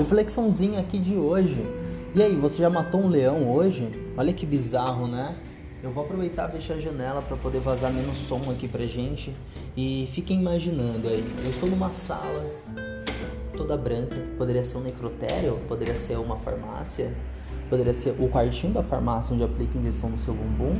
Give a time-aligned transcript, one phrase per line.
[0.00, 1.62] Reflexãozinha aqui de hoje.
[2.14, 3.86] E aí, você já matou um leão hoje?
[4.16, 5.36] Olha que bizarro, né?
[5.82, 9.30] Eu vou aproveitar e fechar a janela para poder vazar menos som aqui pra gente.
[9.76, 12.42] E fiquem imaginando aí, eu estou numa sala
[13.54, 17.14] toda branca, poderia ser um necrotério, poderia ser uma farmácia,
[17.68, 20.72] poderia ser o quartinho da farmácia onde aplica injeção no seu bumbum,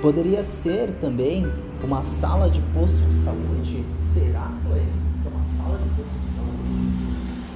[0.00, 1.44] poderia ser também
[1.84, 3.84] uma sala de posto de saúde.
[4.14, 4.80] Será, ué?
[5.26, 6.58] É uma sala de posto de saúde?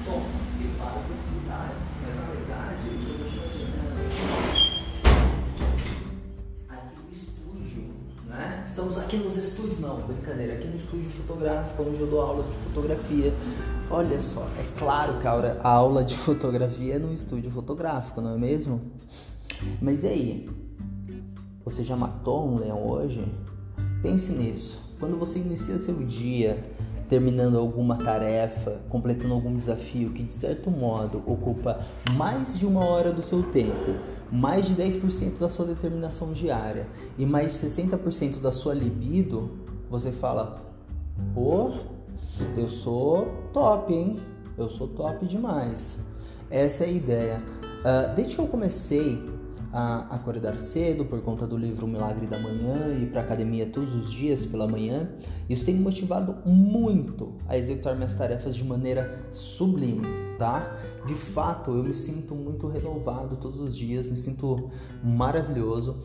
[0.05, 0.42] Bom,
[8.73, 12.57] Estamos aqui nos estúdios, não, brincadeira, aqui no estúdio fotográfico, onde eu dou aula de
[12.57, 13.31] fotografia.
[13.87, 18.37] Olha só, é claro que a aula de fotografia é no estúdio fotográfico, não é
[18.39, 18.81] mesmo?
[19.79, 20.49] Mas e aí?
[21.63, 23.23] Você já matou um leão hoje?
[24.01, 24.81] Pense nisso.
[24.99, 26.57] Quando você inicia seu dia
[27.13, 31.79] terminando alguma tarefa, completando algum desafio que de certo modo ocupa
[32.13, 33.99] mais de uma hora do seu tempo,
[34.31, 39.51] mais de 10% da sua determinação diária e mais de 60% da sua libido,
[39.91, 40.59] você fala:
[41.35, 41.73] "Pô,
[42.57, 44.19] eu sou top, hein?
[44.57, 45.95] Eu sou top demais."
[46.49, 47.43] Essa é a ideia.
[47.61, 49.23] Uh, desde que eu comecei
[49.73, 54.11] a acordar cedo por conta do livro Milagre da Manhã e para academia todos os
[54.11, 55.09] dias pela manhã.
[55.49, 60.05] Isso tem me motivado muito a executar minhas tarefas de maneira sublime,
[60.37, 60.77] tá?
[61.07, 64.69] De fato, eu me sinto muito renovado todos os dias, me sinto
[65.03, 65.97] maravilhoso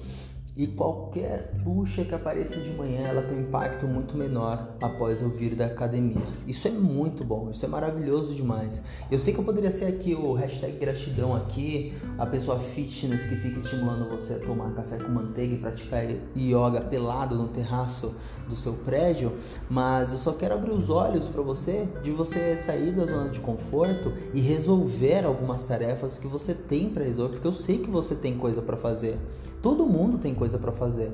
[0.58, 5.30] e qualquer puxa que apareça de manhã ela tem um impacto muito menor após eu
[5.30, 6.20] vir da academia.
[6.48, 8.82] Isso é muito bom, isso é maravilhoso demais.
[9.08, 13.36] Eu sei que eu poderia ser aqui o hashtag gratidão aqui, a pessoa fitness que
[13.36, 16.04] fica estimulando você a tomar café com manteiga e praticar
[16.36, 18.12] yoga pelado no terraço
[18.48, 19.34] do seu prédio,
[19.70, 23.38] mas eu só quero abrir os olhos para você de você sair da zona de
[23.38, 28.16] conforto e resolver algumas tarefas que você tem para resolver, porque eu sei que você
[28.16, 29.16] tem coisa para fazer.
[29.62, 31.12] Todo mundo tem coisa para fazer.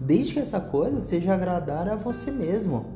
[0.00, 2.86] Desde que essa coisa seja agradar a você mesmo.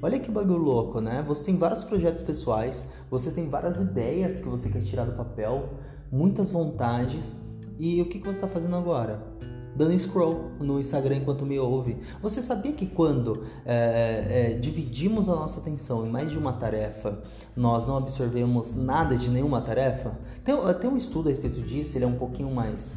[0.00, 1.24] Olha que bagulho louco, né?
[1.26, 5.70] Você tem vários projetos pessoais, você tem várias ideias que você quer tirar do papel,
[6.10, 7.34] muitas vontades.
[7.78, 9.20] E o que, que você está fazendo agora?
[9.74, 11.96] Dando scroll no Instagram enquanto me ouve.
[12.22, 17.18] Você sabia que quando é, é, dividimos a nossa atenção em mais de uma tarefa,
[17.56, 20.12] nós não absorvemos nada de nenhuma tarefa?
[20.44, 22.96] Tem, tem um estudo a respeito disso, ele é um pouquinho mais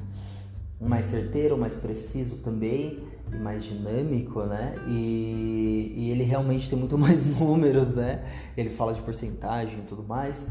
[0.81, 2.99] mais certeiro, mais preciso também
[3.31, 4.75] e mais dinâmico, né?
[4.87, 8.23] E, e, ele realmente tem muito mais números, né?
[8.57, 10.45] Ele fala de porcentagem e tudo mais.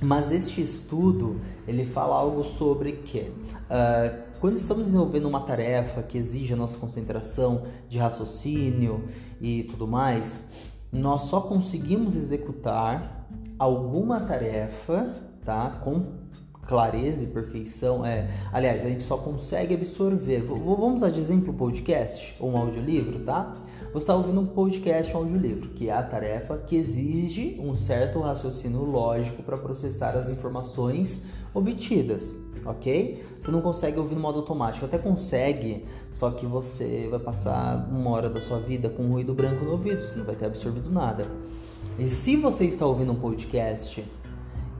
[0.00, 6.16] Mas este estudo ele fala algo sobre que uh, quando estamos desenvolvendo uma tarefa que
[6.16, 9.04] exige a nossa concentração de raciocínio
[9.40, 10.40] e tudo mais,
[10.92, 13.28] nós só conseguimos executar
[13.58, 15.12] alguma tarefa,
[15.44, 16.12] tá, com
[16.68, 18.28] clareza e perfeição é.
[18.52, 20.42] Aliás, a gente só consegue absorver.
[20.42, 23.56] V vamos usar de exemplo o podcast ou um audiolivro, tá?
[23.90, 27.74] Você está ouvindo um podcast ou um audiolivro, que é a tarefa que exige um
[27.74, 31.22] certo raciocínio lógico para processar as informações
[31.54, 32.34] obtidas,
[32.66, 33.24] ok?
[33.40, 38.10] Você não consegue ouvir no modo automático, até consegue, só que você vai passar uma
[38.10, 40.90] hora da sua vida com um ruído branco no ouvido, você não vai ter absorvido
[40.90, 41.24] nada.
[41.98, 44.04] E se você está ouvindo um podcast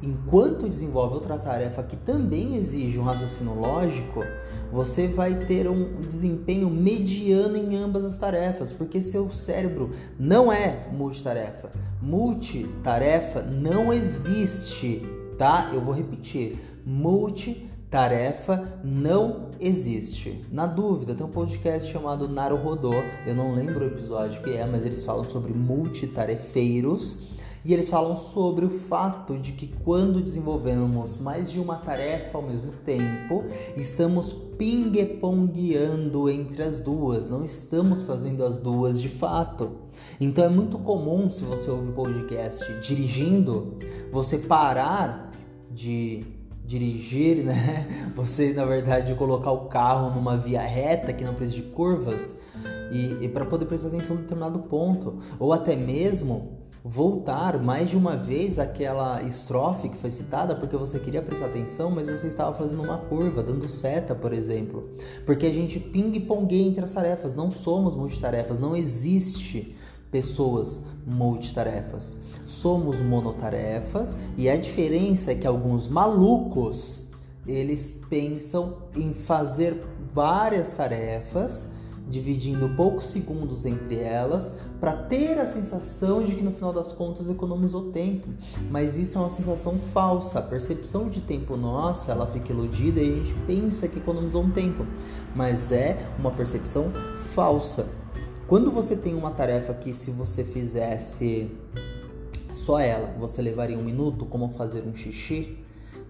[0.02, 4.24] enquanto desenvolve outra tarefa que também exige um raciocínio lógico,
[4.70, 10.86] você vai ter um desempenho mediano em ambas as tarefas, porque seu cérebro não é
[10.92, 11.70] multitarefa.
[12.00, 15.02] Multitarefa não existe,
[15.38, 15.70] tá?
[15.72, 16.58] Eu vou repetir.
[16.84, 20.42] Multitarefa não existe.
[20.52, 22.92] Na dúvida, tem um podcast chamado Naro Rodô,
[23.26, 28.16] eu não lembro o episódio que é, mas eles falam sobre multitarefeiros e eles falam
[28.16, 33.44] sobre o fato de que quando desenvolvemos mais de uma tarefa ao mesmo tempo,
[33.76, 39.70] estamos ping-pongueando entre as duas, não estamos fazendo as duas de fato.
[40.20, 43.78] Então é muito comum, se você ouve podcast dirigindo,
[44.10, 45.30] você parar
[45.70, 46.24] de
[46.64, 48.10] dirigir, né?
[48.14, 52.34] Você, na verdade, colocar o carro numa via reta que não precisa de curvas
[52.92, 56.58] e, e para poder prestar atenção em determinado ponto, ou até mesmo
[56.88, 61.90] voltar mais de uma vez aquela estrofe que foi citada porque você queria prestar atenção,
[61.90, 64.88] mas você estava fazendo uma curva, dando seta, por exemplo.
[65.26, 69.76] Porque a gente ping-pongueia entre as tarefas, não somos multitarefas, não existe
[70.10, 72.16] pessoas multitarefas.
[72.46, 77.00] Somos monotarefas e a diferença é que alguns malucos
[77.46, 81.66] eles pensam em fazer várias tarefas
[82.08, 87.28] dividindo poucos segundos entre elas para ter a sensação de que no final das contas
[87.28, 88.28] economizou tempo.
[88.70, 90.38] Mas isso é uma sensação falsa.
[90.38, 94.50] A percepção de tempo nossa, ela fica iludida e a gente pensa que economizou um
[94.50, 94.86] tempo,
[95.34, 96.90] mas é uma percepção
[97.34, 97.86] falsa.
[98.46, 101.50] Quando você tem uma tarefa que se você fizesse
[102.54, 105.58] só ela, você levaria um minuto, como fazer um xixi,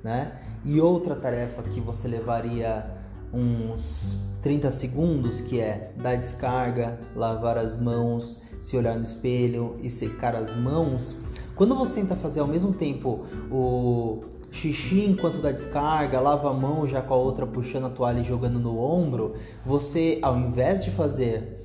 [0.04, 0.38] né?
[0.64, 2.86] E outra tarefa que você levaria
[3.32, 9.90] uns 30 segundos, que é dar descarga, lavar as mãos, se olhar no espelho e
[9.90, 11.14] secar as mãos.
[11.54, 16.86] Quando você tenta fazer ao mesmo tempo o xixi enquanto dá descarga, lava a mão
[16.86, 20.90] já com a outra puxando a toalha e jogando no ombro, você, ao invés de
[20.90, 21.58] fazer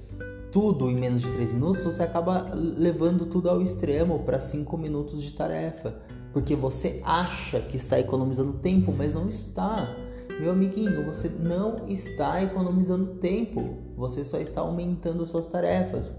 [0.52, 5.22] tudo em menos de 3 minutos, você acaba levando tudo ao extremo para 5 minutos
[5.22, 5.96] de tarefa.
[6.32, 9.96] Porque você acha que está economizando tempo, mas não está.
[10.40, 16.12] Meu amiguinho, você não está economizando tempo, você só está aumentando suas tarefas.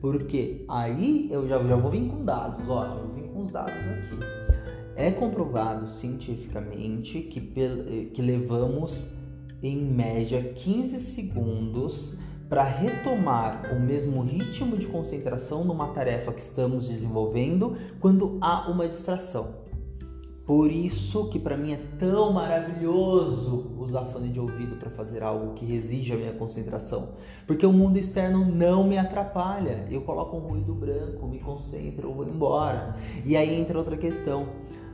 [0.00, 3.50] Porque aí eu já, já vou vir com dados, ó, já vou vir com os
[3.50, 4.18] dados aqui.
[4.96, 7.40] É comprovado cientificamente que,
[8.12, 9.10] que levamos
[9.62, 12.16] em média 15 segundos
[12.48, 18.86] para retomar o mesmo ritmo de concentração numa tarefa que estamos desenvolvendo quando há uma
[18.86, 19.63] distração.
[20.46, 25.54] Por isso que para mim é tão maravilhoso usar fone de ouvido para fazer algo
[25.54, 27.14] que exige a minha concentração,
[27.46, 29.86] porque o mundo externo não me atrapalha.
[29.90, 32.94] Eu coloco um ruído branco, me concentro, vou embora.
[33.24, 34.46] E aí entra outra questão.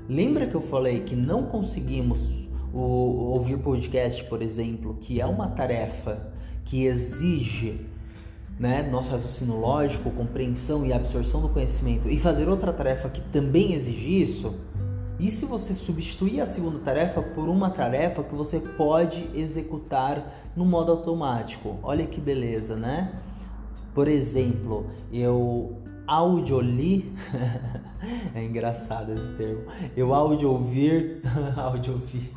[0.08, 2.30] Lembra que eu falei que não conseguimos
[2.72, 6.32] ouvir podcast, por exemplo, que é uma tarefa
[6.64, 7.86] que exige
[8.56, 13.72] né, nosso raciocínio lógico, compreensão e absorção do conhecimento, e fazer outra tarefa que também
[13.72, 14.54] exige isso?
[15.20, 20.64] E se você substituir a segunda tarefa por uma tarefa que você pode executar no
[20.64, 21.78] modo automático?
[21.82, 23.12] Olha que beleza, né?
[23.94, 25.76] Por exemplo, eu
[26.06, 27.12] audioli,
[28.34, 29.64] é engraçado esse termo,
[29.94, 31.20] eu audio ouvir,
[31.54, 32.32] audio ouvir,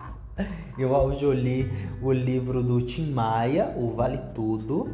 [0.77, 1.71] eu audioli
[2.01, 4.89] o livro do Tim Maia, o Vale Tudo,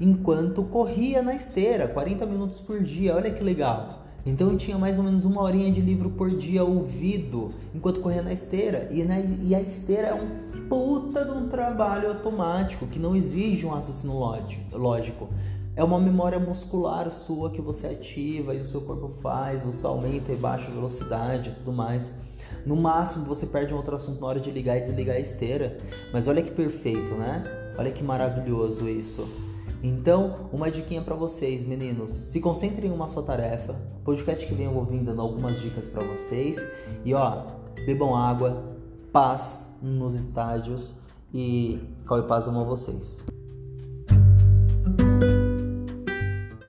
[0.00, 4.04] enquanto corria na esteira, 40 minutos por dia, olha que legal.
[4.26, 8.22] Então eu tinha mais ou menos uma horinha de livro por dia ouvido enquanto corria
[8.22, 8.88] na esteira.
[8.90, 13.66] E, na, e a esteira é um puta de um trabalho automático que não exige
[13.66, 14.16] um raciocínio
[14.72, 15.28] lógico.
[15.76, 20.32] É uma memória muscular sua que você ativa e o seu corpo faz, você aumenta
[20.32, 22.10] e baixa a velocidade e tudo mais.
[22.64, 25.76] No máximo você perde um outro assunto na hora de ligar e desligar a esteira.
[26.12, 27.44] Mas olha que perfeito, né?
[27.76, 29.28] Olha que maravilhoso isso.
[29.86, 32.10] Então, uma diquinha para vocês, meninos.
[32.10, 33.76] Se concentrem em uma só tarefa.
[34.02, 36.56] Podcast que vem ouvindo dando algumas dicas para vocês.
[37.04, 37.42] E ó,
[37.84, 38.64] bebam água,
[39.12, 40.94] paz nos estádios
[41.34, 43.22] e Cauê Paz ama vocês.